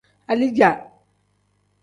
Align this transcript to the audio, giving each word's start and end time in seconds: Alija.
Alija. 0.31 0.71